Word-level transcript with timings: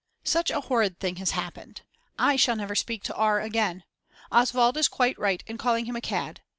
Such 0.23 0.49
a 0.49 0.61
horrid 0.61 0.99
thing 0.99 1.17
has 1.17 1.29
happened. 1.29 1.81
I 2.17 2.35
shall 2.35 2.55
never 2.55 2.73
speak 2.73 3.03
to 3.03 3.15
R. 3.15 3.39
again. 3.39 3.83
Oswald 4.31 4.75
is 4.75 4.87
quite 4.87 5.19
right 5.19 5.43
in 5.45 5.59
calling 5.59 5.85
him 5.85 5.95
a 5.95 6.01
cad. 6.01 6.41